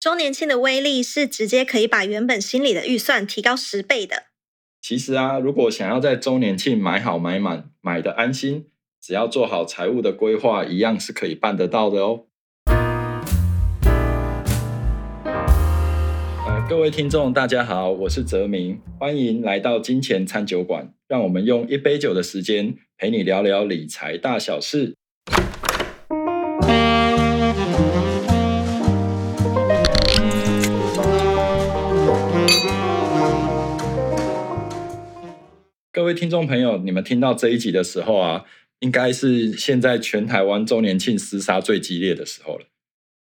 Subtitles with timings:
[0.00, 4.26] 周年庆的威力是直接可以把原本心里的预算提高十倍的。
[4.80, 8.66] 其实啊，如果想要在周年庆买好买满，买的安心，
[9.02, 12.26] 只要做好财务的规划，一样是可以办得到的哦。
[16.46, 24.97] 呃，各位听众，大家好，我是泽明，欢迎来到金钱餐酒馆，让我们用一杯酒的时间陪你聊聊理财大小事。
[35.98, 38.44] 各位听众朋友，你们听到这一集的时候啊，
[38.78, 42.66] 应该是现在全台湾周年庆厮杀最激烈的时候了。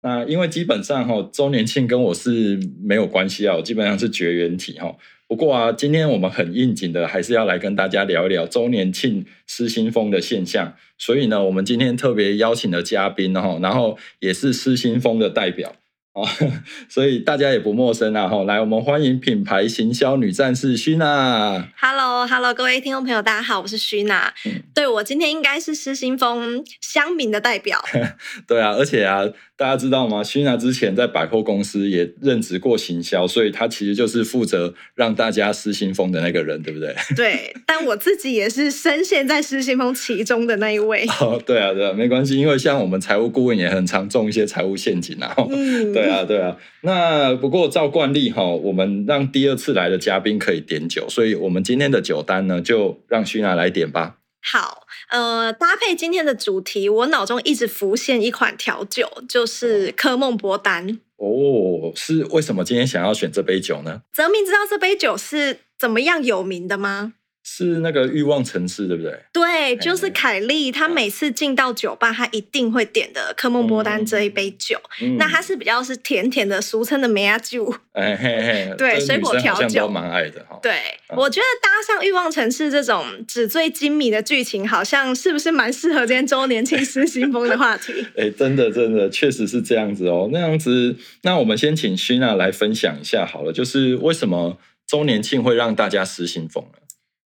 [0.00, 4.96] 那因为基本上哈，周年庆跟我是没有关系啊，我基本上是绝缘体哈。
[5.28, 10.74] 不过啊，今天我们很应景的，还是要来跟大家聊一聊周年庆失心疯的现象。
[10.96, 15.76] 所以呢，我们今天特别邀请了嘉宾哈，然后也是失心疯的代表。
[16.14, 16.28] 哦，
[16.90, 18.28] 所以大家也不陌生啊！
[18.28, 21.66] 哈，来，我们欢迎品牌行销女战士徐娜。
[21.78, 24.32] Hello，Hello，各位听众朋友，大家好，我是徐娜。
[24.74, 27.82] 对我今天应该是失心疯乡民的代表。
[28.46, 29.24] 对啊，而且啊。
[29.62, 30.24] 大家知道吗？
[30.24, 36.92] 徐娜之前在百货公司也任职过行销，所以她其实就是负责让大家失心疯的那个人，对不对？
[37.14, 41.06] 对，但我自己也是深陷在失心疯其中的那一位。
[41.22, 45.32] 哦，对啊，对啊，没关系，因为像我们财务顾问也很常中一些财务陷阱啊。
[45.48, 46.56] 嗯， 对啊，对啊。
[46.80, 54.16] 那不过照惯例哈，我们让第二次来的嘉宾可以点酒，所以我们今天的酒单呢，就让徐娜来点吧。
[54.44, 60.98] 好，呃，搭配今天的主题，我脑中一直浮现一款调酒，就是科梦博丹。
[61.16, 64.02] 哦，是为什么今天想要选这杯酒呢？
[64.12, 67.14] 泽明知道这杯酒是怎么样有名的吗？
[67.44, 69.18] 是那个欲望城市，对不对？
[69.32, 74.80] 对，就是凯莉，她每次进到酒吧，她一定会点的科梦波丹这一杯酒。
[75.18, 77.74] 那它是比较是甜甜的，俗称的梅亚酒。
[77.92, 80.58] 哎嘿嘿，对，水果调酒，蛮爱的哈。
[80.62, 80.72] 对，
[81.08, 87.92] 我觉得搭上欲望城市这种纸醉金迷的剧情，好像是不是蛮适合今天周年庆失心疯的话题？
[88.16, 90.30] 哎，真的，真的，确实是这样子哦。
[90.32, 96.78] 那样子，那我们先请徐娜来分享一下好了，就是为什么周年庆会让大家失心疯呢？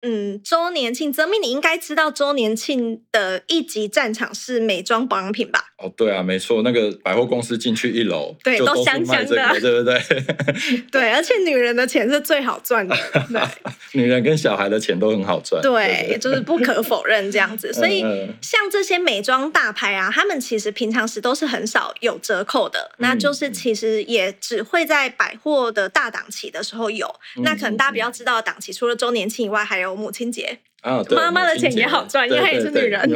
[0.03, 5.67] 嗯，周年庆，泽明，你应该知道周年庆的一级战场是美妆保养品吧？
[5.79, 10.03] 哦，对啊，没错，那个百货公司进去一楼，对，都香香的，对不对？
[10.91, 12.97] 对，而且女人的钱是最好赚的，
[13.31, 13.41] 对，
[14.03, 17.73] 女人跟小孩的钱都很好赚，对，就是不可否认这样子。
[17.73, 18.01] 所以
[18.43, 27.09] 像这些美妆大牌啊，他们其实平常时都是很少有折扣的，那就是其实也只会在百货的大档期的时候有。
[27.37, 29.92] 那可能大家比较知道的档期，除了周年庆以外，还有。
[29.95, 30.59] 母亲节。
[30.83, 33.09] 啊，妈妈的钱也好赚，因为她也是女人，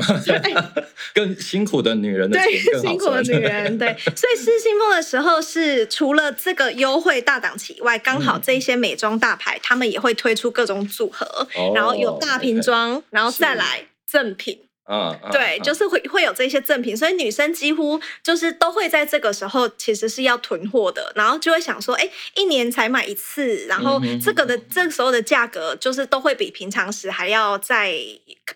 [1.13, 14.61] 更辛苦的女人的钱更辛苦的女人，对， 所以失心疯的时候是除了这个优惠大档期以外，刚好这些美妆大牌他们也会推出各种组合，然后有大瓶装，然后再来赠品。
[14.89, 27.97] 嗯，对，就是会会有这些赠品，所以女生几乎就是都会在这个时候其实是要囤货的，然后就会想说，哎，一年才买一次，然后这个的这个时候的价格就是都会比平常时还要再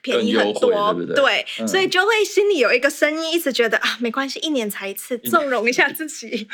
[0.00, 6.46] 便宜很多，对，所以就会心里有一个声音，一直觉得啊，没关系，一年才一次，纵容一下自己，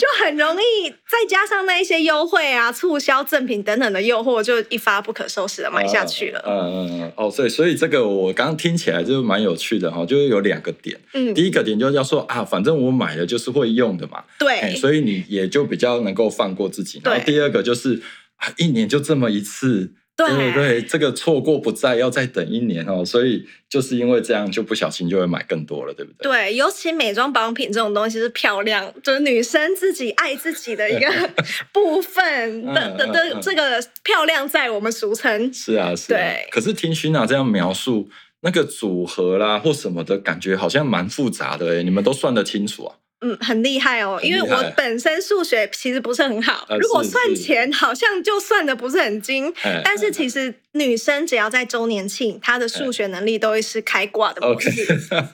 [0.00, 6.42] 就很容易再加上那一些优惠啊、促销赠品等等的诱惑，就一发不可收拾的买下去了。
[6.44, 9.11] 嗯嗯嗯，哦，所以所以这个我刚刚听起来就。
[9.12, 10.98] 就蛮有趣的哈，就是有两个点。
[11.12, 14.24] 嗯，第一个点就是要说啊，反正我买了就是会用的嘛。
[14.38, 17.00] 对，所以你也就比较能够放过自己。
[17.04, 18.00] 然后第二个就是
[18.36, 19.92] 啊，一年就这么一次。
[20.14, 23.02] 对对，这个错过不再，要再等一年哦。
[23.02, 26.30] 所以就是因为这样，就不小心就会买更多了，对不对？
[26.30, 31.30] 对，尤其美妆保养品这种东西是漂亮，就是女生自己爱自己的一个
[31.72, 36.08] 部分的的的这个漂亮，在我们俗称是啊，是。
[36.08, 36.46] 对。
[36.50, 38.10] 可是听徐娜这样描述。
[38.42, 42.96] 那个组合啦，或什么的感觉好像蛮复杂的哎，你们都算得清楚啊？
[43.24, 49.54] 嗯，很厉害哦，因为我本身数学其实不是很好，如果算钱好像就算的不是很精。
[49.84, 54.84] 但是其实女生只要在周年庆，她的数学能力都会是开挂的模式。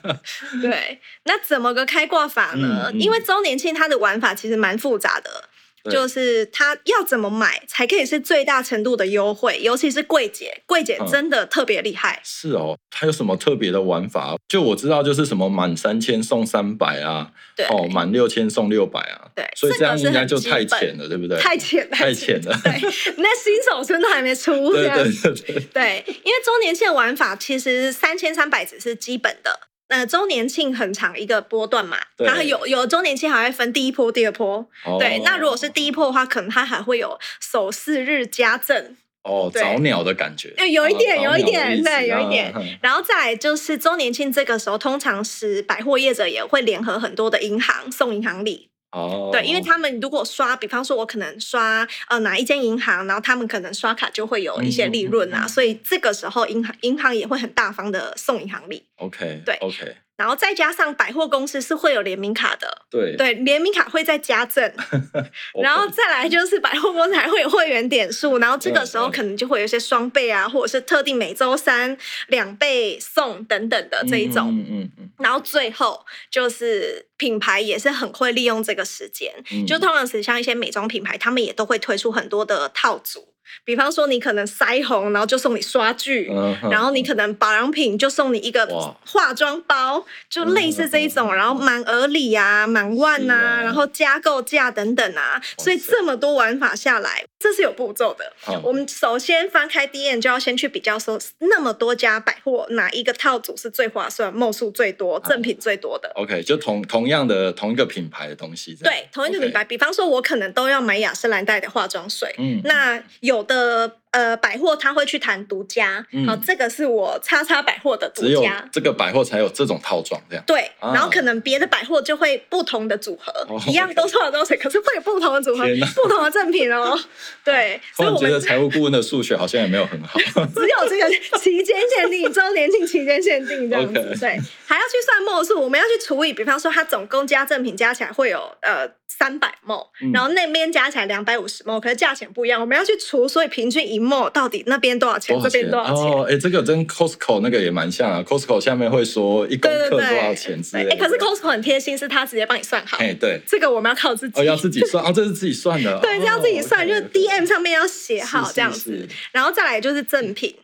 [0.61, 2.91] 对，那怎么个开挂法呢？
[2.93, 5.45] 因为周年庆它的玩法其实蛮复杂的。
[5.89, 12.19] 就是他要怎么买才可以是最大程度的优惠，尤其是柜姐，柜姐真的特别厉害。
[12.23, 14.35] 是哦，他有什么特别的玩法？
[14.47, 17.31] 就我知道，就是什么满三千送三百啊，
[17.69, 19.29] 哦，满六千送六百啊。
[19.35, 21.37] 对，所以这样应该就太浅了，对不对？
[21.39, 22.59] 太浅，太浅了。
[22.63, 22.73] 对，
[23.17, 24.71] 那新手村都还没出。
[24.71, 25.59] 对对对对。
[25.73, 29.68] 对，因为周年庆玩法其实三千三百只是基本的。
[29.89, 34.65] 呃，周年庆很长一个波段嘛，对然后有有周年庆还会分第一波、第二波。
[34.99, 48.69] 对，哦那如果是第一波的话，可能它还会有首四日加赠，哦，对早鸟的感觉，对有一点哦有一点对有一点然后再就是周年庆这个时候，通常是百货业者也会联合很多的银行送银行礼。
[48.91, 55.49] 哦，对，因为他们如果刷，比方说我可能刷呃哪一间银行，然后他们可能刷卡就会有一些利润啊，嗯嗯嗯嗯。
[55.49, 58.83] 所以这个时候银行银行也会很大方的送银行礼。
[58.97, 59.55] OK 对。
[59.57, 64.69] OK 然后再加上百货公司是会有联名卡的，对对，联名卡会再加赠，
[65.63, 74.49] 然后再来就是百货公司还会有会员点数，然后这个时候可能就会有一些双倍啊，或者是特定每周三两倍送等等的这一种。
[74.49, 75.09] 嗯嗯嗯。
[75.19, 86.29] 然后最后就是品牌也是很会利用这个时间，嗯，就通常是像一些美妆品牌，他们也都会推出很多的套组，比方说你可能腮红，然后就送你刷具。
[86.69, 88.65] 然后你可能保养品就送你一个
[89.05, 98.31] 化妆包，就类似这一种，然后满额礼啊、满万是啊啊，然后加购价等等啊，所以这么多玩法下来，这是有步骤的。
[98.39, 118.67] 好我们首先翻开第一眼就要先去比较说，那么多家百货哪一个套组是最划算、墨数最多、赠品最多的？OK 就同同样的同一个品牌的东西，对，同一个品牌，比方说，我可能都要买雅诗兰黛的化妆水，嗯那有我的呃百货他会去谈独家，嗯好，这个是我叉叉百货的独只有家。
[118.71, 125.63] 这个百货才有这种套装，这样对，啊然后可能别的百货就会不同的组合，哦一样都是化妆水，可是会有不同的组合，
[125.95, 126.99] 不同的赠品哦。
[127.43, 130.19] 对，所以我觉得财务顾问的数学好像也没有很好。
[130.55, 131.09] 只有这个
[131.39, 146.05] 期间限定，周年庆期间限定这样子对，还要去算墨数，我们要去除以，比方说它总共加赠品加起来会有呃三百墨嗯，然后那边加起来两百五十墨，可是价钱不一样，我们要去除，所以平均一墨到底那边多少钱，这边多少钱？
[146.11, 148.23] 哦，哎，这个跟 Costco 那个也蛮像啊。
[148.25, 150.91] Costco 下面会说一公克多少钱之类的。
[150.91, 154.39] 哎可是 Costco 很贴心，是他直接帮你算好，哎，对，这个我们要靠自己。
[154.39, 155.97] 哦，要自己算，哦，这是自己算的。
[156.01, 160.55] 对，这要自己算，哦就是 DM 上面要写好这样是子是，然后再来就是赠品。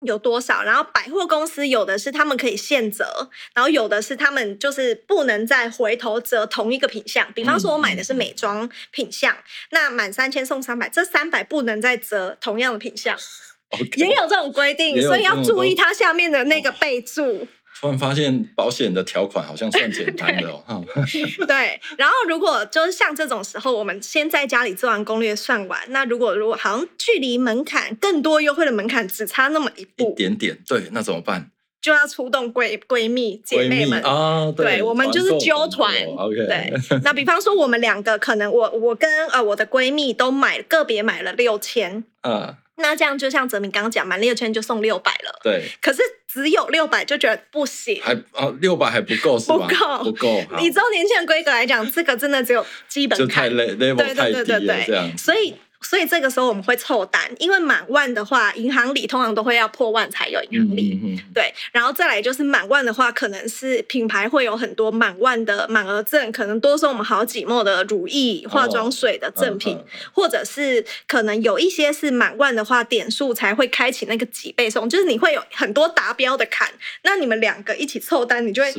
[0.00, 0.62] 有多少？
[0.62, 7.30] 然后百货公司有的是他们可以现折，然后有的是他们就是不能再回头折同一个品项。
[7.34, 9.36] 比方说，我买的是美妆品项，
[9.70, 13.18] 那满三千送三百，这三百不能再折同样的品项，
[13.70, 17.48] OK 也有这种规定，所以要注意它下面的那个备注。
[17.80, 20.62] 突然发现保险的条款好像算简单的哦。
[20.66, 20.84] 哈
[21.46, 31.50] 对，然后如果就是像这种时候，我们先在家里做完攻略算完，那如果如果好像距离门槛更多优惠的门槛只差那么一一步，点点，对，那怎么办？
[31.80, 34.02] 就要出动闺闺蜜姐妹们。
[34.02, 35.94] 啊，对，我们就是揪团。
[36.16, 36.72] OK，对，
[37.04, 45.38] 那比方说我们两个，可能我我跟呃我的闺蜜都买个别买了六千，啊，那这样就像泽明刚刚讲，满六千就送六百了。
[45.42, 48.00] 对，可是只有六百就觉得不行。
[48.02, 49.56] 还啊六百还不够是吧？
[49.56, 61.00] 不够不够，好以周年庆的规格来讲，这个真的只有基本就太款 le- level 对太低了，对对对这样对，所以所以这个时候我们会凑单，因为满万的话，银行里通常都会要破万才有银行里。
[61.02, 69.78] 嗯嗯对，然后再来就是满万的话，可能是品牌会有很多满万的满额赠，可能多送我们好几墨的乳液、化妆水的赠品，
[70.12, 76.68] 或者是可能有一些是满万的话，点数才会开启那个几倍送，就是你会有很多达标的坎，
[77.04, 78.72] 那你们两个一起凑单，你就会，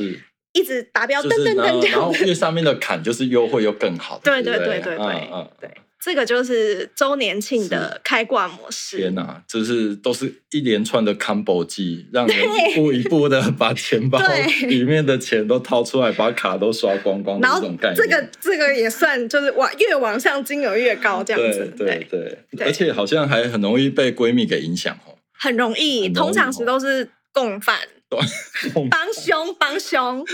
[0.52, 2.26] 一直达标，就是噔噔噔这然后样子。
[2.26, 5.70] 越上面的坎就是优惠又更好的，对对对不对对嗯对，
[6.02, 8.96] 这个就是周年庆的开挂模式。
[8.96, 14.68] 天哪，这是都是一连串的 combo 技，让人一步一步的把钱包 对。
[14.68, 17.96] 里面的钱都掏出来，把卡都刷光光的然后这种概念。
[17.96, 22.66] 这个这个也算就是往越往上金额越高这样子，对对对，对。
[22.66, 25.18] 而且好像还很容易被闺蜜给影响哦。
[25.38, 27.78] 很容易，很容易通常时都是共犯。
[28.74, 30.24] 共帮凶帮凶，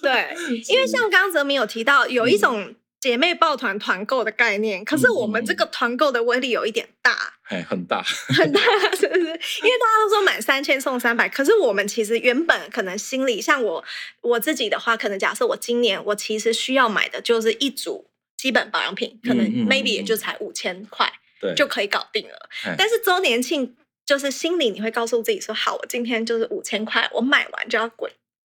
[0.00, 0.34] 对，
[0.70, 2.74] 因为像刚刚泽明有提到，有一种
[3.06, 8.60] 姐妹抱团团购的概念，可是我们这个团购的威力有一点大，哎很大，很大，
[8.96, 9.20] 是不是？
[9.20, 13.84] 因为大家都说满三千送三百，可是我们其实原本可能心里，像我
[14.22, 21.08] 我自己的话，可能假设我今年我其实需要买的就是一组基本保养品，可能 maybe 也就才五千块
[21.40, 22.48] 对，就可以搞定了。
[22.64, 28.10] 哎但是周年庆就是心里你会告诉自己说，好，我今天就是五千块，我买完就要滚，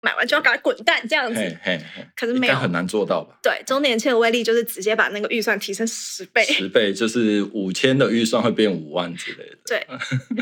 [0.07, 1.37] 买完就要赶快滚蛋这样子。
[1.37, 3.37] 嘿嘿嘿，可是没有很难做到吧？
[3.43, 9.85] 对，周年庆的威力就是直接把那个预算提升十倍，十倍就是五千的预算会变五万之类的，对，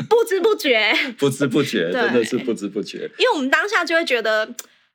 [0.08, 2.98] 不知不觉， 不知不觉真的是不知不觉。
[3.18, 4.48] 因为我们当下就会觉得，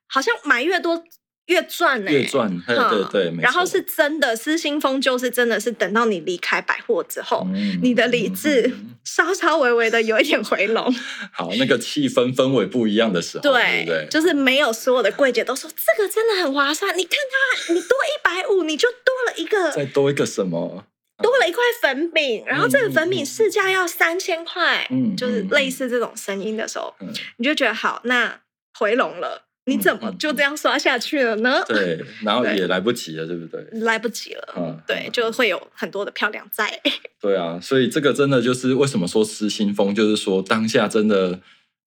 [0.06, 1.04] 好像买越多。
[1.52, 7.46] 越赚呢，越赚，对对对，然后是真的失心疯，就是真的是等到你离开百货之后，
[7.82, 8.72] 你的理智
[9.04, 10.92] 稍稍微微的有一点回笼。
[11.32, 14.06] 好，那个气氛氛围不一样的时候，对对？
[14.10, 17.18] 就是没有所有的柜姐都说这个真的很划算，你看
[17.66, 20.84] 它，你多一百五，你就多了一个，再多一个什么？
[21.22, 26.92] 多了一块粉饼，然后这个粉饼市价要三千块，就是类似这种声音的时候，
[27.36, 28.40] 你就觉得好，那
[28.76, 31.62] 回笼了，你怎么就这样刷下去了呢？
[31.68, 33.64] 对， 然后也来不及了，对不对？
[33.80, 36.80] 来不及了，嗯，对，就会有很多的漂亮在。
[37.20, 41.38] 对啊，所以这个真的就是为什么说失心疯，就是说当下真的，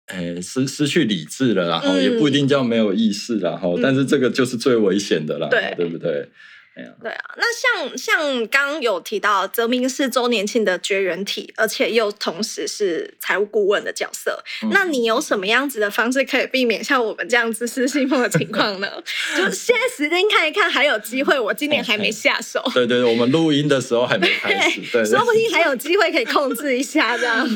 [0.05, 6.29] 哎，失失去理智了，然后也不一定叫没有意识，然后，但是这个就是最危险的了，对，对不对？
[7.01, 14.43] 对啊，那像像刚刚有提到，泽明是周年庆的绝缘体，而且又同时是财务顾问的角色。
[14.71, 18.87] 那你有什么样子的方式可以避免像我们这样子失心疯的情况呢？
[19.37, 21.39] 就现在时间看一看，还有机会。
[21.39, 22.63] 我今年还没下手。
[22.73, 27.47] 对对，我们录音的时候还没开始， 对，说不定还有机会可以控制一下这样。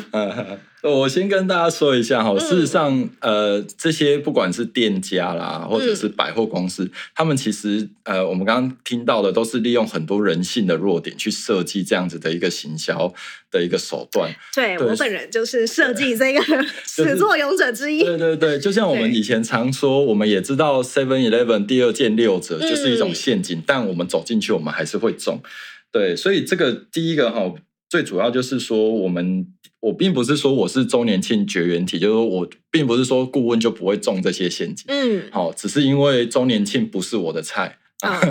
[0.88, 13.14] 我先跟大家说一下哈，事实上，呃，这些不管是店家啦，或者是百货公司，他们其实，呃，我们刚刚听到的都是利用很多人性的弱点去设计这样子的一个行销
[13.52, 14.34] 的一个手段。
[14.56, 16.42] 对我本人就是设计这个
[16.86, 18.04] 始作俑者之一。
[18.04, 25.42] 对对对，就像我们以前常说，我们也知道 Seven Eleven 第二件六折就是一种陷阱，但我们走进去，我们还是会中。
[25.92, 27.54] 对，所以这个第一个哈。
[27.90, 29.48] 最主要就是说，我们
[29.80, 34.86] 我并不是说我是周年庆绝缘体，就是我并不是说顾问就不会中这些陷阱。
[34.90, 38.22] 嗯，好，只是因为周年庆不是我的菜啊，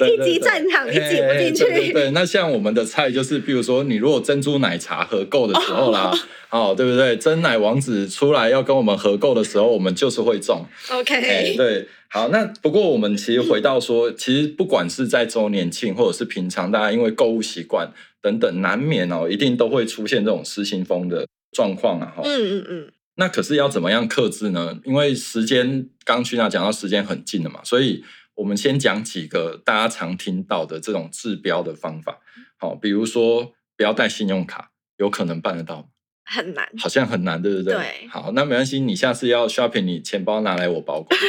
[0.00, 1.92] 一级战场你挤不进去。
[1.92, 6.12] 对，那像我们的菜就是，比如说你如果珍珠奶茶合购的时候啦，
[6.50, 7.16] 哦，对不对？
[7.16, 10.64] 真奶王子出来要跟我们合购的时候，我们就是会中。
[10.90, 17.92] OK，对，好，那不过我们其实回到说，其实不管是在周年庆或者是平常，大家因为购物习惯。
[18.22, 22.14] 等等，难免哦，一定都会出现这种失心疯的状况啊！
[22.16, 22.92] 哈，嗯嗯嗯。
[23.16, 24.78] 那可是要怎么样克制呢？
[24.84, 28.04] 因为时间刚去那讲到时间很近了嘛，所以
[28.42, 32.18] 我们先讲几个大家常听到的这种治标的方法。
[32.56, 35.91] 好，比如说不要带信用卡，有可能办得到？
[36.24, 37.74] 很难，好像很难，对不对？
[37.74, 37.84] 对。
[38.10, 41.18] 好，那没关系，你下次要 shopping，你钱包拿来我保管。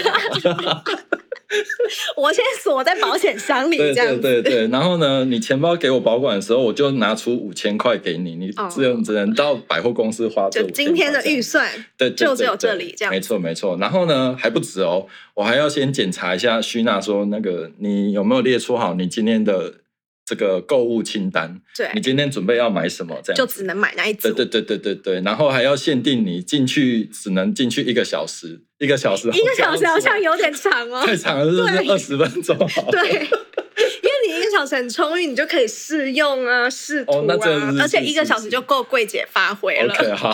[2.17, 4.67] 我先锁在保险箱里，这样对对对。
[4.69, 10.49] 然后呢，你钱包给我保管的时候，我就拿出五千块给你，你只有只能到百货公司花。
[10.49, 13.13] 就今天的预算，对，就只有这里这样。
[13.13, 13.77] 没错没错。
[13.77, 19.75] 然后呢，还不止哦，我还要先检查一下徐娜说那个你有没有列出好你今天的。
[20.25, 23.19] 这个购物清单，对，你今天准备要买什么？
[23.23, 24.31] 这样就只能买那一组。
[24.33, 31.91] 对对对对对对，然后还要限定你进去只能进去一个小时，一个小时，一个小时好像有点长哦，太长了，是不是？
[31.91, 32.57] 二十分钟，
[32.91, 33.27] 对。
[34.53, 37.35] 小时很充裕，你就可以试用啊，试图啊，
[37.79, 39.93] 而且一个小时就够柜姐发挥了。
[39.93, 40.31] OK，好，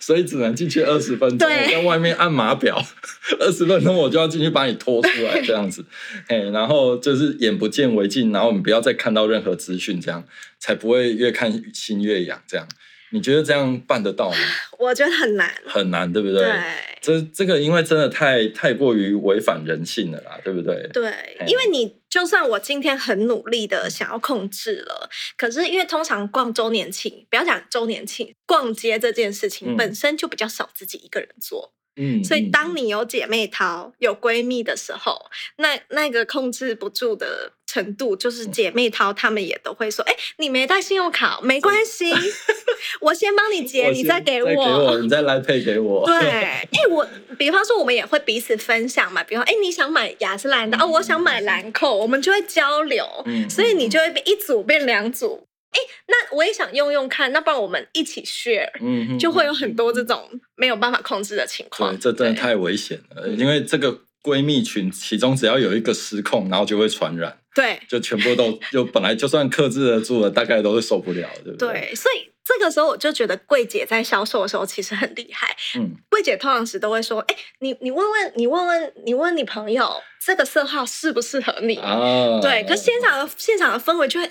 [0.00, 2.82] 所以只能进去二十分钟，在外面按码表，
[3.38, 5.84] 二十分钟我就要进去把你拖出来，这样子。
[6.26, 10.24] 哎，然后就是眼不见为净，然后我们不要再看到任何资讯，这样
[10.58, 12.66] 才不会越看心越痒，这样。
[13.10, 14.36] 你觉得这样办得到吗？
[14.78, 16.42] 我觉得很难，很难，对不对？
[16.42, 16.52] 对，
[17.00, 20.88] 这这个因为真的太太过于违反人性了啦，对不对？
[20.92, 31.72] 对，因为你就算我今天很努力的想要控制了，可是因为通常逛周年庆，不要讲周年庆，逛街这件事情本身就比较少自己一个人做。
[31.98, 35.26] 嗯，所以当你有姐妹淘、有闺蜜的时候，
[35.56, 42.12] 那那个控制不住的程度，就是姐妹淘她们也都会说：“哎，你没带信用卡，没关系，
[43.02, 53.04] 我先帮你结，你再给我，你再来配给我。”对，哎，我比方说我们也会彼此分享嘛，比方哎，你想买雅诗兰黛，哦，我想买兰蔻，我们就会交流，
[53.50, 55.47] 所以你就会一组变两组。
[55.78, 61.94] 哎，那我也想用用看，那不然我们一起 share，嗯，就会有很多这种没有办法控制的情况。
[61.94, 67.38] 对，这真的太危险了，因为这个闺蜜群其中只要有一个失控，然后就会传染。
[67.54, 71.68] 对，就全部都就本来就算克制得住了，大概都是受不了，对不对？
[71.68, 75.56] 对，所以这个时候我就觉得柜姐在销售的时候其实很厉害。
[75.76, 79.92] 嗯，柜姐通常时都会说：“哎，你你问问你问问你问你朋友，
[80.24, 82.64] 这个色号适不适合你？”啊，对。
[82.64, 84.30] 可现场的现场的氛围就会。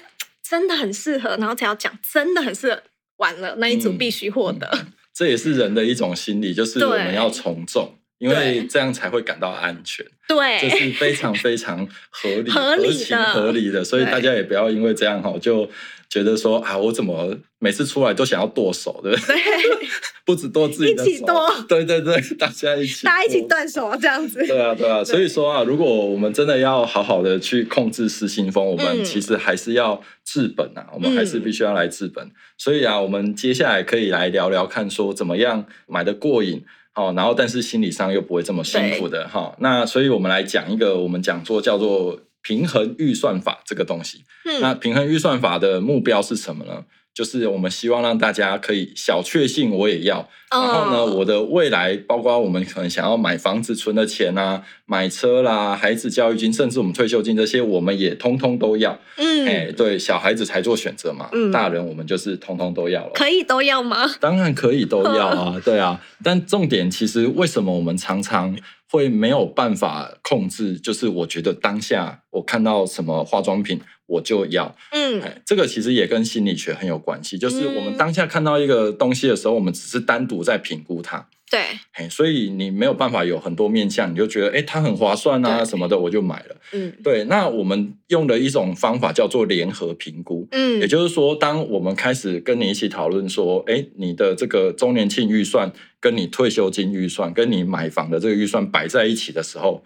[0.50, 2.82] 真的很适合，然后才要讲真的很适合，
[3.18, 4.88] 完了那一组必须获得。
[5.14, 10.06] 这也是人的一种心理，就是我们要从众，因为这样才会感到安全。
[10.28, 15.70] 对，这是非常非常合理、 合理情合理的，所以大家也不要因为这样哈就。
[16.10, 19.36] 觉得说啊，我怎么每次出来都想要剁手，对不对？
[20.26, 21.26] 不止剁自己的手，
[21.70, 24.46] 对对对，大家一起， 大家一起断手这样子。
[24.46, 25.02] 对啊，对啊。
[25.04, 32.30] 所以说啊，如果我们真的要好好的去控制失心疯，我们其实还是要治本啊，我们还是必须要来治本。
[32.58, 36.62] 所以啊，我们接下来可以来聊聊看，说怎么样买的过瘾，
[36.94, 39.56] 好，然后但是心理上又不会这么辛苦的哈。
[39.60, 42.20] 那所以我们来讲一个我们讲座叫做。
[42.48, 44.24] 平衡预算法这个东西，
[44.62, 46.86] 那平衡预算法的目标是什么呢？
[47.14, 58.98] 就是我们希望让大家可以小确幸我也要，然后呢，我的未来包括我们可能想要买房子存的钱啊，买车啦，孩子教育金，甚至我们退休金这些，我们也通通都要。
[59.18, 63.12] 嗯，哎，对，小孩子才做选择嘛，大人我们就是通通都要了。
[63.16, 64.08] 可以都要吗？
[64.22, 66.00] 当然可以都要啊， 对啊。
[66.24, 68.56] 但重点其实为什么我们常常？
[68.90, 81.28] 会没有办法控制，就是我觉得当下我看到什么化妆品我就要，嗯，这个其实也跟心理学很有关系，就是我们当下看到一个东西的时候，我们只是单独在评估它。
[81.50, 81.60] 对，
[81.94, 86.56] 哎，所以你没有办法有很多面向，你就觉得哎，它很划算啊什么的，我就买了。
[86.74, 87.24] 嗯，对。
[87.24, 90.46] 那我们用的一种方法叫做联合评估。
[90.52, 99.86] 嗯，也就是说，当我们开始跟你一起讨论说，哎，你的这个周年庆预算跟你退休金预算跟你买房的这个预算摆在一起的时候，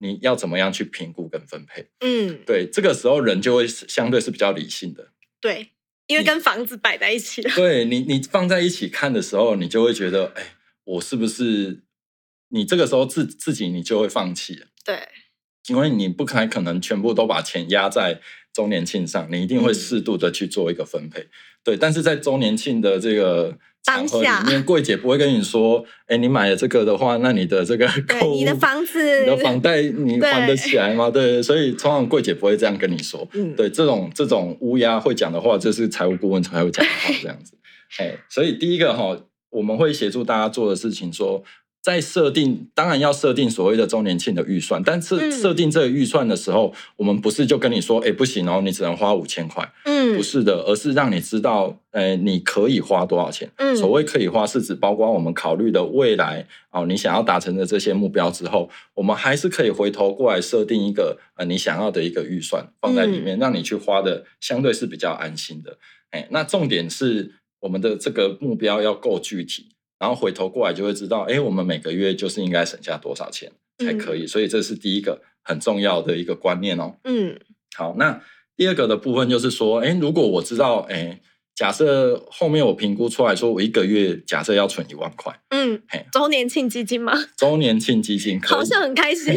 [0.00, 1.86] 你要怎么样去评估跟分配？
[2.00, 5.08] 嗯，对，这个时候人就会相对是比较理性的。
[5.40, 5.68] 对，
[6.06, 7.50] 因为跟房子摆在一起了。
[7.56, 10.42] 对你，你放在一起看的时候，你就会觉得，哎。
[10.88, 11.82] 我是不是
[12.48, 14.58] 你这个时候自自己你就会放弃？
[14.86, 15.06] 对，
[15.68, 18.20] 因为你不太可能全部都把钱压在
[18.54, 21.28] 周年庆上，你一定会适度的去做一个分配。
[21.62, 33.28] 对，但是在周年庆的这个场合里面，柜姐不会跟你说：“哎，你买了这个的话，那你的这个 购你的房子、你的房贷，你还得起来吗？”对，所以通常柜姐不会这样跟你说。
[33.34, 37.58] 嗯，对，这种这种乌鸦会讲的话，这是财务顾问才会讲的话，这样子。
[37.98, 39.22] 哎，所以第一个哈。
[39.50, 41.42] 我们会协助大家做的事情，说
[41.80, 53.50] 在设定，当然要设定所谓的周年庆的预算，但是设定这个预算的时候，我们不是就跟你说，哎，不行哦，你只能花五千块，嗯，不是的，而是让你知道，哎，你可以花多少钱。
[53.56, 65.78] 嗯，所谓可以花，是指包括我们考虑的未来哦，你想要达成的这些目标之后，我们还是可以回头过来设定一个呃你想要的一个预算放在里面，让你去花的相对是比较安心的。
[66.10, 67.36] 哎，那重点是。
[67.60, 74.26] 我们的这个目标要够具体，然后回头过来就会知道，哎，我们每个月就是应该省下多少钱才可以。
[74.26, 76.96] 所以这是第一个很重要的一个观念哦。
[77.04, 77.38] 嗯，
[77.76, 78.22] 好，那
[78.56, 81.20] 第二个的部分就是说，哎，如果我知道，哎。
[81.58, 87.12] 假设后面我评估出来说，我一个月假设要存一万块，嗯，周年庆基金吗？
[87.36, 89.34] 周年庆基金好像很开心。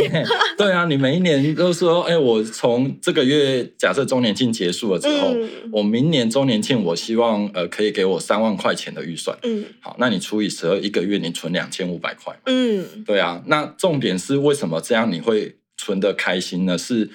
[0.55, 5.35] 对啊，你每一年都说，哎，我从这个月假设周年庆结束了之后，
[5.71, 16.77] 我明年周年庆我希望呃可以给我三万块钱的预算，嗯，好，那你除以十二，一个月你存两千五百块，嗯，对啊，那重点是为什么这样你会存的开心呢？
[16.77, 17.09] 是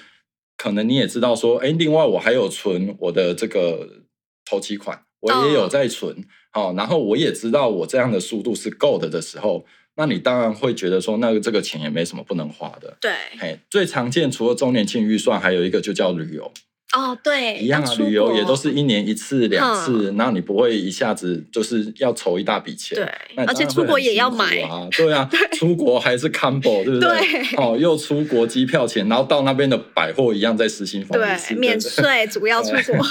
[0.57, 4.03] 可能你也知道说，哎，另外我还有存我的这个。
[4.47, 6.15] 投期款我也有在存，
[6.51, 12.95] 好，然后我也知道我这样的速度是够的的时候，那你当然会觉得说，那个这个钱也没什么不能花的。
[13.01, 16.51] 对，哎，最常见除了周年庆预算，还有一个就叫旅游。
[16.95, 25.29] 哦，对，一样啊，旅游也都是一年一次、两次，那你不会一下子就是要筹一大笔钱，对，而且出国也要买啊，对啊，
[25.59, 27.09] 出国还是 combo，对不对？
[27.57, 33.05] 哦，又出国机票钱，然后到那边的百货一样在实行对，免税，主要出国，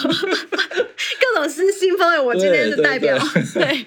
[1.37, 3.14] 各种失心疯，我今天是代表，
[3.53, 3.87] 对，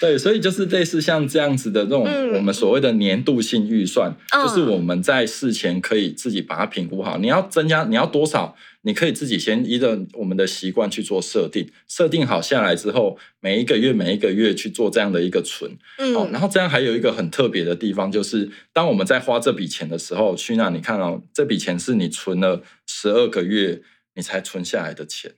[0.00, 8.56] 对，所以就是类似像这样子的这种我们所谓的年度性预算，就是我们在事前可以自己把它评估好，你要增加，你要多少？
[8.80, 23.82] 你可以自己先依着我们的习惯去做设定，设定好下来之后，每一个月每一个月去做这样的一个存，嗯，然后这样还有一个很特别的地方，就是当我们在花这笔钱的时候，去那你看哦，这笔钱是你存了十二个月
[24.14, 25.32] 你才存下来的钱，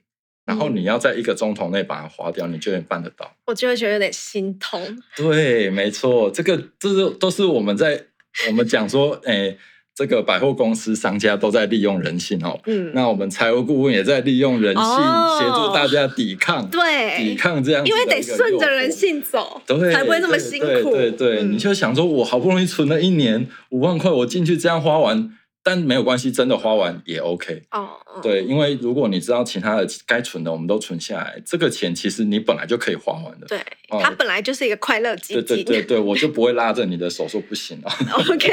[0.49, 3.31] 然后你要在一个钟头内把它花掉，你就能办得到？
[3.45, 4.81] 我就会觉得有点心痛。
[5.15, 8.05] 对，没错，这个这是都是我们在
[8.47, 9.55] 我们讲说，哎。
[9.95, 20.91] 这个百货公司商家都在利用人性哦，嗯，那我们财务顾问也在利用人性协助大家抵抗，对，抵抗这样，因为得顺着人性走，对，才不会那么辛苦。
[20.91, 25.37] 对对，你就想说，我好不容易存了一年五万块，我进去这样花完，
[25.69, 27.61] 但没有关系，真的花完也 OK。
[27.69, 27.89] 哦，
[28.23, 33.45] 对，因为如果你知道其他的该存的，我们都存下来，这个钱其实你本来就可以花完的。
[33.45, 35.43] 对，它本来就是一个快乐基金。
[35.43, 37.91] 对对对对，我就不会拉着你的手说不行哦。
[38.33, 38.49] OK。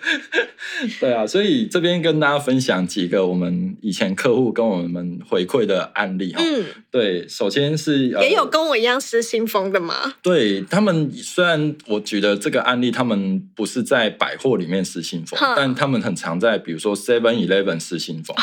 [1.00, 6.42] 对啊，所以这边跟大家分享几个我们以前客户跟我们回馈的案例哈。
[6.44, 6.64] 嗯。
[6.90, 10.14] 对，首先是也有跟我一样失心疯的吗？
[10.22, 18.36] 对他们，虽然我举的这个案例，他们不是在百货里面失心疯，但他们很常在，比如说 Seven Eleven 失心疯。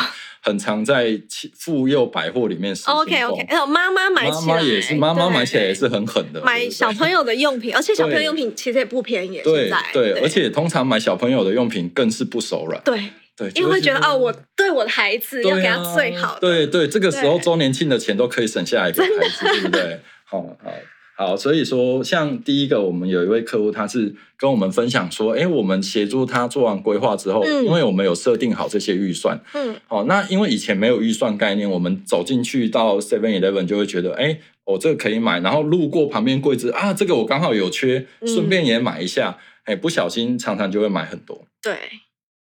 [0.47, 1.21] 很常在
[1.53, 6.41] 妇幼百货里面使 OK OK，还有妈妈买起来，妈妈也是，妈妈买起来也是很狠的。
[6.41, 9.41] 买小朋友的用品，而且小朋友用品其实也不便宜。
[9.43, 12.81] 对对，而且通常买小朋友的用品更是不手软。
[12.85, 12.97] 对
[13.35, 16.37] 对，因为会觉得哦，我对我的孩子要给他最好。
[16.39, 19.99] 对对，这个时候周年庆的钱都可以省下来给孩子，对不对？
[20.23, 20.71] 好好。
[21.17, 41.75] 好，所以说，像第一个，我们有一位客户，他是跟我们分享说，哎，我们协助他做完规划之后，因为我们有设定好这些预算，嗯，好，那因为以前没有预算概念，我们走进去到 Seven Eleven 就会觉得，哎，我这个可以买，然后路过旁边柜子啊，这个我刚好有缺，顺便也买一下，哎，不小心常常就会买很多，对。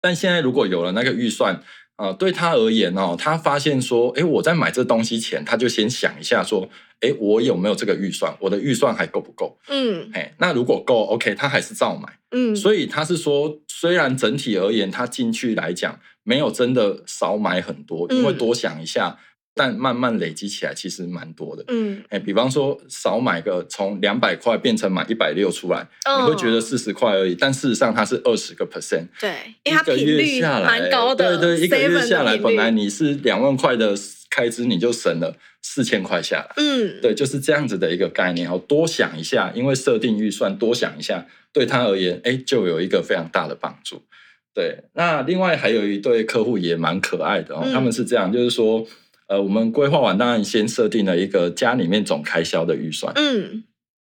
[0.01, 1.63] 但现在如果有了那个预算。
[1.99, 6.69] 啊，对他而言哦，他发现说，哎，我在买这东西前，他就先想一下说，
[7.01, 8.33] 哎，我有没有这个预算？
[8.39, 9.59] 我的预算还够不够？
[9.69, 12.09] 嗯，哎，那如果够，OK，他还是照买。
[12.31, 19.19] 嗯，所以他是说，虽然整体而言，他进去来讲没有真的少买很多，因为多想一下。
[19.59, 21.65] 但慢慢累积起来，其实蛮多的。
[21.67, 25.85] 嗯，哎，比方说少买个从两百块变成买一百六出来，
[26.21, 29.09] 你会觉得四十块而已，但事实上它是二十个 percent。
[29.21, 29.31] 对，
[29.65, 31.37] 因为它频率蛮高的。
[31.37, 33.97] 对对，一个月下来，本来你是两万块的
[34.31, 36.53] 开支，你就省了四千块下来。
[36.57, 38.49] 嗯，对，就是这样子的一个概念。
[38.49, 44.05] 哦，多想一下，因为设定预算，多想一下，对他而言，哎，就有一个非常大的帮助。
[44.55, 48.87] 对，那另外还有一对客户也蛮可爱的哦，他们是这样，就是说。
[49.29, 53.65] 呃，我们规划完当然先设定了一个家里面总开销的预算，嗯，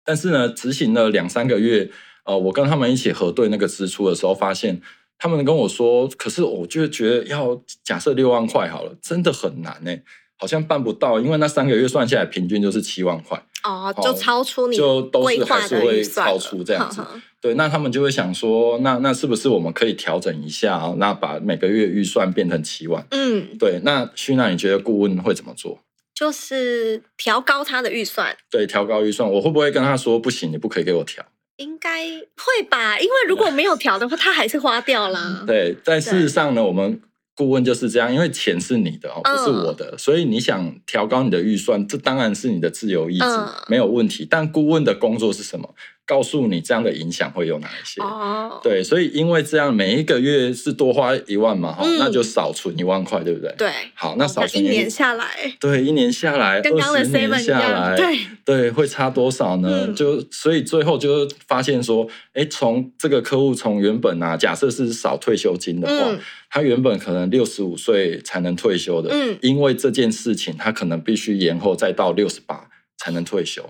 [0.05, 1.89] 但是呢，执行了两三个月，
[2.25, 4.81] 呃，我跟他们一起核对那个支出的时候，发现
[5.17, 9.97] 他们跟我说，可是我就觉得要假设六万块好了，真的很难呢，
[10.37, 13.43] 好像办不到，因为那三个月算下来平均就是七万块。
[13.63, 17.01] 哦，就超出你就都是还是会超出这样子，
[17.41, 20.93] 对，那他们就会想说，那那是不是我们可以调整一下啊？
[20.97, 23.79] 那把每个月预算变成七万，嗯，对。
[23.83, 25.79] 那徐娜，你觉得顾问会怎么做？
[26.13, 31.25] 就是调高他的预算，对，调高预算，我会不会跟他说不行，你不可以给我调？
[31.57, 35.43] 应该会吧，因为如果没有调的话，他还是花掉啦。
[35.47, 37.01] 对，但事实上呢，我们。
[37.35, 43.25] 顾问就是这样，因为钱是你的哦，不是我的，所以你想调高你的预算，这当然是你的自由意志，
[43.69, 44.27] 没有问题。
[44.29, 45.73] 但顾问的工作是什么？
[46.09, 48.01] 告诉你这样的影响会有哪一些？
[48.01, 53.53] 哦，对，所以因为这样每一个月是多花一万嘛，哈，那就少存一万块，对不对？
[53.55, 55.27] 对，好，那少存一年下来，
[55.59, 58.17] 对，一年下来，跟刚的 seven 下来，对。
[58.43, 59.93] 对，会差多少呢？
[59.93, 66.17] 就所以最后就发现说，哎，从这个客户从原本啊，假设是少退休金的话，
[66.49, 72.67] 他原本可能六十五岁才能退休的，嗯，因为这件事情，他可能必须延后再到六十八
[72.97, 73.69] 才能退休。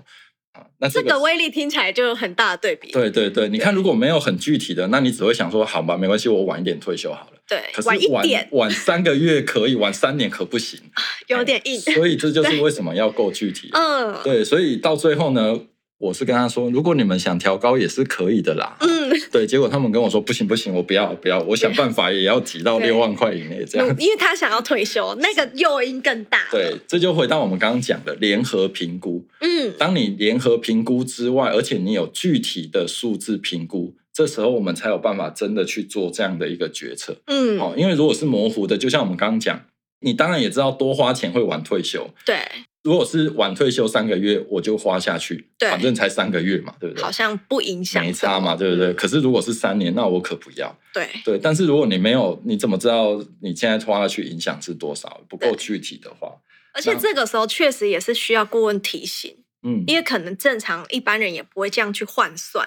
[0.78, 2.90] 那这个威力听起来就有很大的对比。
[2.90, 7.38] 对对对，你看，如果没有很具体的，那你只会想说，好吧，没关系，我晚一点退休好了。
[7.46, 10.80] 对，晚一点，晚三个月可以，晚三年可不行，
[11.28, 11.78] 有点硬。
[11.80, 13.70] 所以这就是为什么要够具体。
[13.72, 15.60] 嗯，对，所以到最后呢。
[16.00, 18.74] 我是跟他说，如果你们想调高也是可以的啦。
[18.80, 19.46] 嗯，对。
[19.46, 23.86] 结果他们跟我说，不行不行，我不要不要，我想办法也要挤到六万块以内这样。
[23.98, 26.48] 因为他想要退休，那个诱因更大。
[26.50, 29.26] 对，这就回到我们刚刚讲的联合评估。
[29.40, 37.14] 嗯，当你联合评估之外，而且你有具体的数字评估，这时候我们才有办法真的去做这样的一个决策。
[37.26, 39.66] 嗯，好，因为如果是模糊的，就像我们刚刚讲，
[40.00, 42.08] 你当然也知道多花钱会晚退休。
[42.24, 42.38] 对。
[42.82, 47.04] 如果是晚退休三个月，我就花下去，反正才三个月嘛，对不对？
[47.04, 48.92] 好像不影响，没差嘛，对不对？
[48.94, 50.74] 可是如果是三年，那我可不要。
[50.94, 55.20] 对对，但是如果你没有，你怎么知道你现在花下去影响是多少？
[55.28, 56.32] 不够具体的话，
[56.72, 62.66] 而且这个时候确实也是需要顾问提醒，嗯，因为可能正常一般人也不会这样去换算。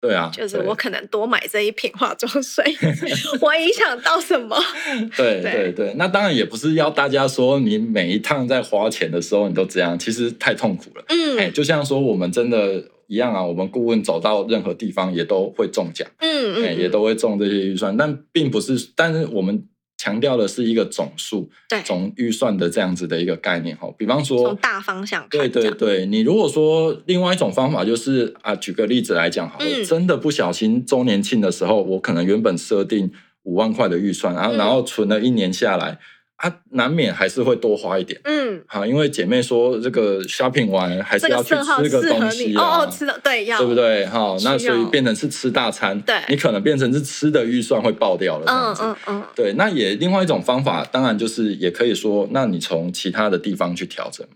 [0.00, 2.64] 对啊，就是我可能多买这一瓶化妆水，
[3.42, 4.56] 我影响到什么？
[5.16, 11.04] 对对对，那当然也不是要大家说你每一趟在花钱的时候你都这样，其实太痛苦了。
[11.08, 19.64] 嗯，哎，就像说我们真的一样啊，我们顾问走到任何地方也都会中奖，嗯嗯，也都会中这些预算，但并不是，但是我们。
[19.98, 21.82] 强调的是一个总数，对。
[21.82, 23.92] 总预算的这样子的一个概念哈。
[23.98, 33.10] 比方说，从大方向对对对，你如果说另外一种方法就是啊，举个例子来讲好了，真的不小心周年庆的时候，我可能原本设定
[33.42, 35.98] 五万块的预算，然后然后存了一年下来，
[36.38, 38.20] 啊，难免还是会多花一点。
[38.22, 43.74] 嗯，好，因为姐妹说这个 shopping 完还是要去吃个东西啊，哦哦，吃的对要对不？
[43.74, 44.06] 对？
[44.06, 48.82] 哈，那所以变成是吃大餐，对你可能变成是吃的预算会爆掉了这样嗯子。
[48.82, 54.34] 嗯嗯，对，那也另外一种方法，当然就是也可以说，那你从其他的地方去调整嘛。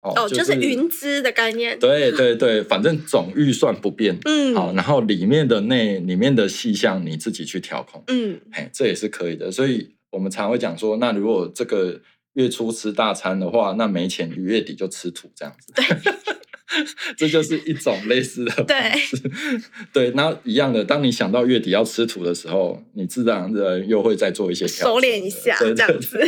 [0.00, 1.78] 哦，就是云资的概念。
[1.78, 4.16] 对对对，反正总预算不变。
[4.24, 9.50] 嗯，好，然后里面的内里面的细项你自己去调控，嗯，嘿，这也是可以的。
[9.50, 12.00] 所以我们常会讲说，那如果这个
[12.34, 15.72] 月初吃大餐的话，那没钱，月底就吃土这样子。
[15.74, 15.84] 对，
[17.16, 19.22] 这就是一种类似的对方式。
[19.92, 26.18] 对，那一样的，当你想到月底要吃土的时候，你自然的又会再做一些调收整敛一下对这样子。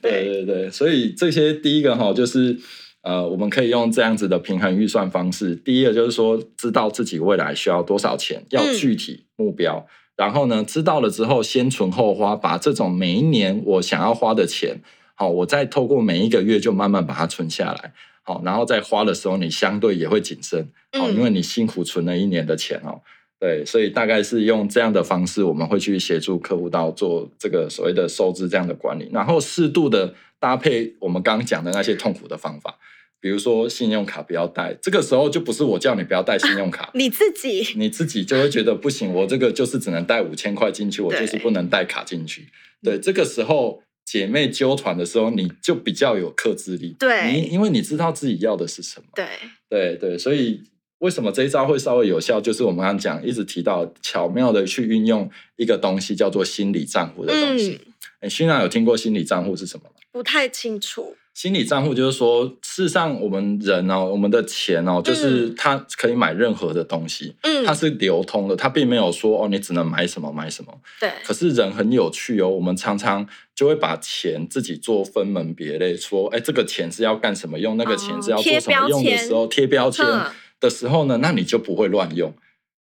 [0.00, 2.56] 对对对，所以这些第一个哈，就是
[3.02, 5.54] 呃，我们可以用这样子的平衡预算方式。
[5.56, 9.86] 第一个就是说，知道自己未来需要多少钱，要嗯具体目标。
[10.22, 14.80] 然后呢，知道了之后，先存后花，把这种每一年我想要花的钱，
[15.16, 17.92] 好，我再透过每一个月就慢慢把它存下来。
[18.22, 23.00] 好，然后在花的时候，你相对也会谨慎，好，嗯因为你辛苦存了一年的钱哦。
[23.40, 32.78] 对，所以大概是用这样的方式，我们会去协助客户到做这个所谓的收支这样的管理，然后适度的搭配我们刚刚讲的那些痛苦的方法，
[33.22, 42.48] 比如说信用卡不要带，这个时候就不是我叫你不要带信用卡， 你自己你自己就会觉得不行，我这个就是只能带五千块进去，我就是不能带卡进去。
[42.82, 49.06] 对，这个时候姐妹纠团的时候，你就比较有克制力，对你因为你知道自己要的是什么。
[49.14, 49.24] 对，
[49.70, 50.60] 对对，所以
[50.98, 57.78] 为什么这一招会稍微有效，就是我们刚刚讲一直提到巧妙的去运用一个东西，叫做心理账户的东西。
[57.86, 59.94] 嗯，哎、勋娜有听过心理账户是什么吗？
[60.10, 61.16] 不太清楚。
[61.34, 70.72] 心理账户就是说，事实上我们人哦，我们的钱哦，就是它可以买任何的东西，嗯它，是流通的，它并没有说哦，你只能买什么买什么。
[71.00, 80.26] 对，可是人很有趣哦，我们常常就会把钱自己做分门别类，说，哎，这个钱是要干什么用，那个钱是要做什么用的时候，贴标签嗯
[80.60, 82.32] 的时候呢，那你就不会乱用。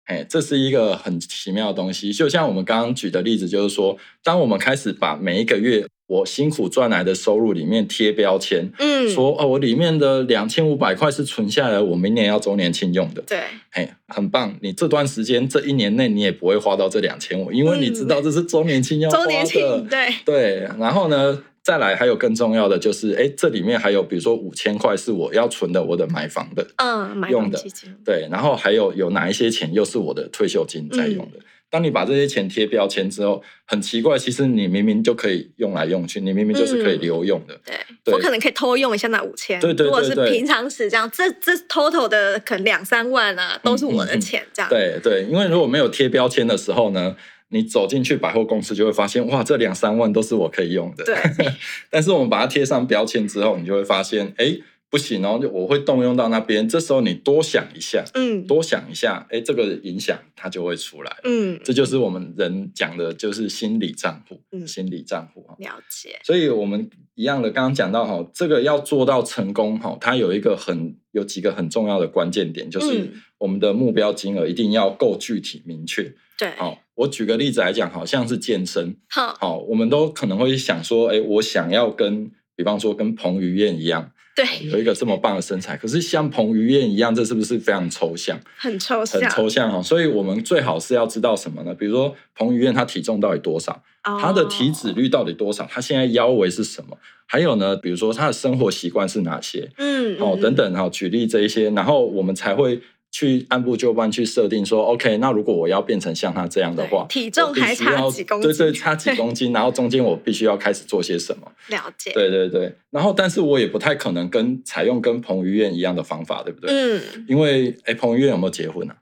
[0.04, 2.12] 哎，这是一个很奇妙的东西。
[2.12, 13.20] 就像我们刚刚举的例子，就是说，当我们开始把每一个月我辛苦赚来的收入里面贴标签，嗯，说哦，我里面的两千五百块是存下来，我明年要周年庆用的。
[13.22, 13.38] 对，
[13.70, 14.54] 哎，很棒！
[14.60, 19.24] 你这段时间这一年内你也不会花到这两千五，因为你知道这是周年庆要花的。
[19.24, 27.60] 周年庆，对，对，然后呢，再来还有更重要的就是，哎，这里面还有比如说五千块是我要存的，我的买房的，嗯，买用的
[28.04, 31.40] 对，然后还有有哪一些钱又是我的退休金在用的。
[31.68, 37.58] 当你把这些钱贴标签之后，很奇怪，其实你明明就可以用来用去，你明明就是可以嗯留用的。
[37.64, 37.74] 对，
[38.04, 47.16] 对我可能可以偷用一下那五千，对对对如果是平常时这样，这这 total 的可能两三万啊，都是我的钱，这样，对对，因为如果没有贴标签的时候呢，
[47.48, 51.04] 你走进去百货公司就会发现，哇，这两三万都是我可以用的。
[51.04, 51.16] 对，
[51.90, 54.56] 但是我们把它贴上标签之后，你就会发现，哎，
[54.88, 56.68] 不行哦，就我会动用到那边。
[56.68, 61.16] 这时候你多想一下，嗯多想一下，哎，这个影响它就会出来。
[61.24, 65.56] 嗯，这就是我们人讲的，就是心理账户，嗯心理账户哈。
[65.58, 76.14] 了解，所以我们一样的，刚刚讲到哈，这个要做到成功哈，它有一个很有几个很重要的关键点，就是嗯我们的目标金额一定要够具体明确。
[76.38, 88.38] 对，好，我举个例子来讲，好像是健身，好，好，我们都可能会想说，哎，我想要跟，比方说跟彭于晏一样，对，有一个这么棒的身材，可是像彭于晏一样，这是不是非常抽象？
[88.58, 91.74] 很抽象很象，抽象哈，所以我们最好是要知道什么呢？
[91.74, 96.98] 比如说彭于晏他体重到底多少，他的体脂哦，率到底多少，他现在腰围是什么？
[97.24, 99.70] 还有呢，比如说他的生活习惯是哪些？
[99.78, 102.80] 嗯，哦，嗯等，等哈，举例这一些，然后我们才会
[103.16, 111.50] 去按部就班去设定说，OK，那如果我要变成像他这样的话，体重必还差几公对对，差几公斤，然后中间我必须要开始做些什么？
[111.74, 116.70] 了解，对对对，然后但是我也不太可能跟采用跟彭于晏一样的方法，对不对？
[116.70, 118.94] 嗯，因为哎，彭于晏有没有结婚啊？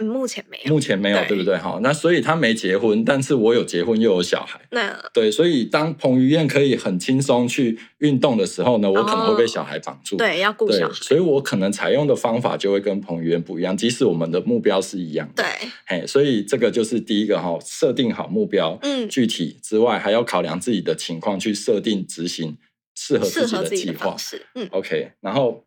[0.00, 1.56] 嗯目前没有，目前没有，对对不对？
[1.56, 4.60] 好，那所以他没结婚，但是我有结婚又有小孩。
[4.70, 10.16] 那对，所以当彭于晏可以很轻松去运动的时候呢，我可能会被哦小孩绑住。
[10.16, 15.42] 对要顾对小孩，所以我可能采用的方法就会跟彭于晏不一样，即使我们的目标是一样的。
[15.42, 22.56] 对，嘿，所以这个就是第一个哈，设定好目标，嗯具体之外，还要考量自己的情况去设定执行
[22.96, 24.18] 适合自己的计划的方。
[24.18, 25.63] 式，嗯 OK，然后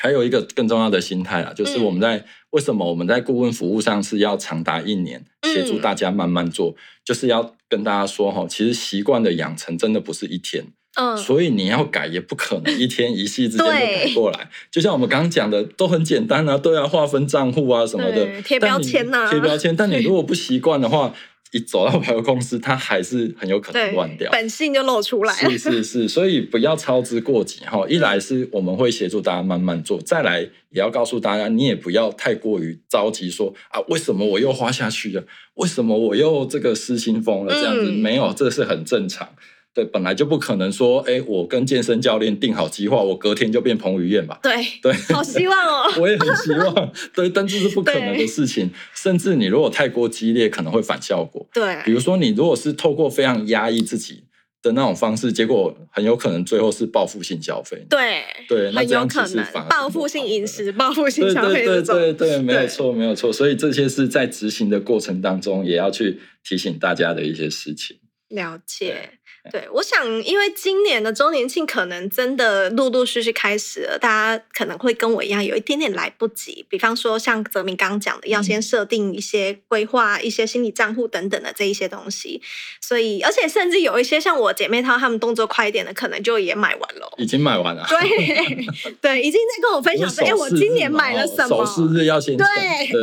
[0.00, 10.64] 还有一个更重要的心态啊，就是嗯我们在、为什么我们在顾问服务上是要长达一年，协助嗯大家慢慢做，就是要跟大家说哈，其实习惯的养成真的不是一天，
[10.98, 14.48] 嗯，所以你要改也不可能一天一夕之间就改对过来。
[14.70, 19.76] 就像我们刚刚讲的，都很简单啊，都要划分账户啊什么的对，贴标签呐贴标签。
[19.76, 21.14] 但你如果不习惯的话，
[21.52, 25.50] 一走到百货公司，它还是很有可能乱掉，本性就露出来了。
[25.50, 27.84] 是是是，所以不要操之过急哈。
[27.88, 35.24] 一来是我们会协助大家慢慢做，再来也要告诉大家，你也不要太过于着急，说啊，为什么我又花下去了？
[35.54, 37.52] 为什么我又这个失心疯了？
[37.52, 39.28] 这样子没有，这是很正常。
[39.72, 44.38] 对，本来就不可能说，哎，我跟健身教练定好计划，我隔天就变彭于晏吧？
[44.42, 44.52] 对
[44.82, 45.92] 对，好希望哦！
[46.00, 48.70] 我也很希望，对，但这是不可能的事情。
[48.94, 51.48] 甚至你如果太过激烈，可能会反效果。
[51.52, 54.24] 对，比如说你如果是透过非常压抑自己
[54.60, 57.86] 的那种方式，结果很有可能最后是报复性消费。
[57.88, 63.32] 对对，很有可能报复性饮食、报复性消费对对对对， 没有错，没有错。
[63.32, 67.98] 所以这些是在执行的过程当中，也要去提醒大家的一些事情。
[68.28, 69.18] 了解。
[69.50, 76.66] 对，我想，因为今年的周年庆可能真的陆陆续续开始了，大家可能会跟我一样有一点点来不及。
[76.68, 82.42] 比方说，像泽明刚刚讲的，要先设定一些规划、一些心理账户等等的这一些东西。
[82.82, 87.86] 所以，而且甚至有一些像我姐妹她她们动作快一点的，可可能就也买完了，已经买完了。
[87.88, 88.66] 对
[89.00, 91.64] 对，已经在跟我分享说，哎，我今年买了什么？
[91.64, 92.46] 首饰日要先对，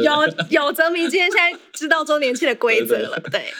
[0.03, 0.11] 有
[0.49, 3.17] 有泽明今天现在知道周年庆的规则了。
[3.31, 3.53] 对，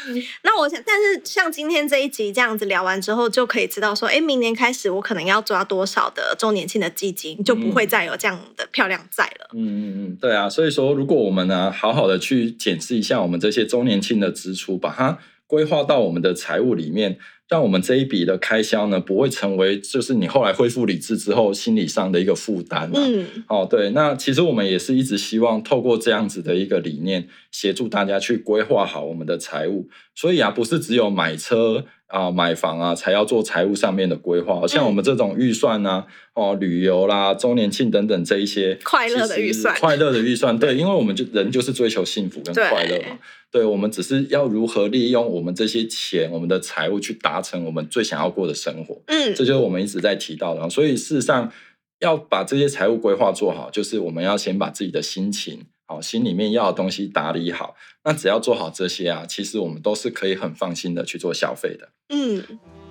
[0.44, 2.67] 那我想，但是像今天这一集这样子。
[2.68, 9.50] 聊完之后就可以知道说，哎，明年开始我可能要抓多少的周年庆的基金，就不会再有这样的漂亮债了。
[9.54, 17.18] 嗯嗯嗯，对啊，所以说如果我们呢好好的去检视一下我们这些周年庆的支出，把它规划到我们的财务里面。
[17.50, 22.92] 让我们这一笔的开销呢，不会成为就是你后来恢复理智之后心理上的一个负担。
[22.94, 29.88] 嗯，哦，对，那其实我们也是一直希望透过这样子的一个理念，协助大家去规划好我们的财务。
[30.14, 43.20] 所以啊，不是只有买车啊、买房啊才要做财务上面的规划，像我们这种预算啊、哦旅游啦、周年庆等等这一些快乐的预算，快乐的预算， 对，因为我们就人就是追求幸福跟快乐嘛。
[43.50, 49.02] 对，我们只是要如何利用我们这些钱、我们的财务去达成我们最想要过的生活。
[49.08, 50.70] 嗯，这就是我们一直在提到的。
[50.70, 51.52] 所以事实上，
[52.00, 57.76] 要把这些财务规划做好，就是我们要先把自己的心情、好心里面要的东西打理好。
[58.04, 61.90] 那只要做好这些啊，其实我们都是可以很放心的去做消费的。
[62.10, 62.44] 嗯，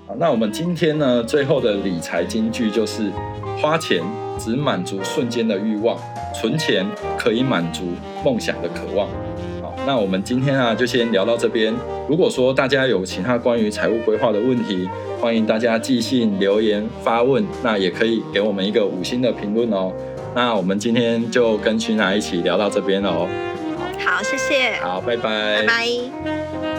[0.08, 3.10] 好，那我们今天呢，最后的理财金句就是：
[3.60, 4.02] 花钱
[4.38, 5.98] 只满足瞬间的欲望，
[6.34, 6.86] 存钱
[7.18, 7.84] 可以满足
[8.24, 9.08] 梦想的渴望。
[9.62, 11.74] 好那我们今天啊，就先聊到这边。
[12.08, 14.88] 如果说大家有其他关于财务规划的问题，
[15.20, 19.92] 欢迎大家寄信留言发问，那也可以给我们一个五星的评论哦。
[20.36, 23.26] 那我们今天就跟徐娜一起聊到这边喽。
[24.04, 24.74] 好，谢谢。
[24.82, 25.62] 好，拜拜。
[25.62, 26.75] 拜拜。